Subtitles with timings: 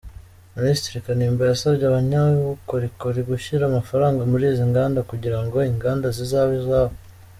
[0.57, 6.95] Minisitiri Kanimba yasabye abanyabukorikori gushyira amafaranga muri izi nganda kugira ngo inganda zizabe izabo.